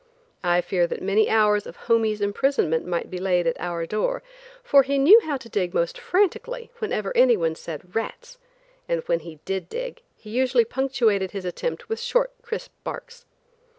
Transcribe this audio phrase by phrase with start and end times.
[0.43, 4.23] I fear that many hours of "Homie's" imprisonment might be laid at our door,
[4.63, 8.39] for he knew how to dig most frantically when anyone said, "Rats,"
[8.89, 13.27] and when he did dig, he usually punctuated his attempt with short, crisp barks.